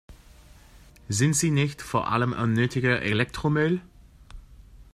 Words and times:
Sind 1.09 1.35
sie 1.35 1.51
nicht 1.51 1.83
vor 1.83 2.11
allem 2.11 2.33
unnötiger 2.33 3.03
Elektromüll? 3.03 3.81